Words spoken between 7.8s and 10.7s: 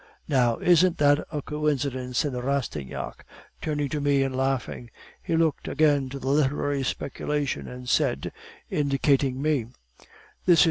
said, indicating me: "'This is M.